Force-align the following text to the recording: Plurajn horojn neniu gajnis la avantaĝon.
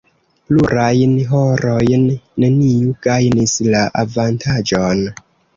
Plurajn 0.45 1.13
horojn 1.33 2.07
neniu 2.45 2.97
gajnis 3.09 3.55
la 3.77 3.85
avantaĝon. 4.03 5.07